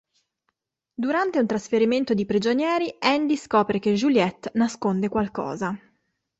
[0.95, 5.77] Durante un trasferimento di prigionieri Andy scopre che Juliette nasconde qualcosa.